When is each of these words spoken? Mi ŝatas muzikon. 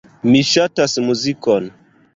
Mi 0.35 0.39
ŝatas 0.53 0.97
muzikon. 1.11 1.73